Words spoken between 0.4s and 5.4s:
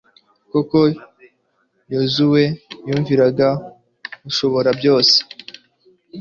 koko yozuwe yumviraga umushoborabyose